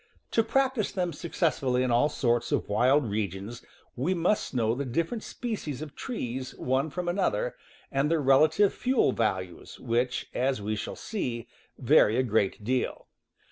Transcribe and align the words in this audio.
To 0.31 0.43
prac 0.43 0.73
tice 0.73 0.91
them 0.91 1.13
successfully 1.13 1.83
in 1.83 1.91
all 1.91 2.09
sorts 2.09 2.51
of 2.51 2.67
wild 2.67 3.05
regions 3.07 3.63
we. 3.95 4.15
must 4.15 4.51
know 4.51 4.73
the 4.73 4.83
different 4.83 5.21
species 5.21 5.79
of 5.83 5.93
trees_,. 5.95 6.53
one 6.57 6.89
from 6.89 7.07
another, 7.07 7.55
and 7.91 8.09
their 8.09 8.19
relative 8.19 8.73
fuel 8.73 9.11
values, 9.11 9.79
which, 9.79 10.31
as 10.33 10.59
we 10.59 10.75
shall 10.75 10.95
see, 10.95 11.47
vary 11.77 12.17
a 12.17 12.23
great 12.23 12.63
deal. 12.63 13.09